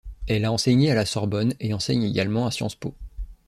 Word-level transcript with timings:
Elle 0.27 0.45
a 0.45 0.51
enseigné 0.51 0.89
à 0.89 0.95
la 0.95 1.05
Sorbonne 1.05 1.53
et 1.59 1.75
enseigne 1.75 2.01
également 2.05 2.47
à 2.47 2.49
SciencesPo. 2.49 2.95